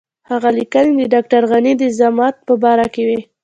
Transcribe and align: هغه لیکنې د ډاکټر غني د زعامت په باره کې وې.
هغه 0.29 0.49
لیکنې 0.57 0.93
د 0.99 1.03
ډاکټر 1.13 1.41
غني 1.51 1.73
د 1.77 1.83
زعامت 1.97 2.35
په 2.47 2.53
باره 2.63 2.87
کې 2.93 3.03
وې. 3.07 3.19